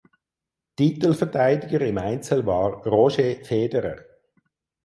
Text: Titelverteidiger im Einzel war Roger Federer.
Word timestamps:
Titelverteidiger 0.77 1.81
im 1.81 1.99
Einzel 1.99 2.43
war 2.47 2.83
Roger 2.87 3.35
Federer. 3.45 3.97